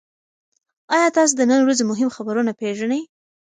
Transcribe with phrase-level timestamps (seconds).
[0.95, 3.01] ایا تاسي د نن ورځې مهم خبرونه پېژنئ؟